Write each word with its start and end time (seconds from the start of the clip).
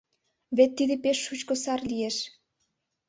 —Вет 0.57 0.71
тиде 0.77 0.95
пеш 1.03 1.17
шучко 1.25 1.53
сар 1.63 1.79
лиеш! 1.89 2.17